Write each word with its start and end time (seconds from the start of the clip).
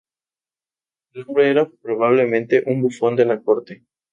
El 1.13 1.25
hombre 1.27 1.51
era 1.51 1.69
probablemente 1.69 2.63
un 2.65 2.81
bufón 2.81 3.15
de 3.15 3.25
la 3.25 3.39
corte. 3.39 3.83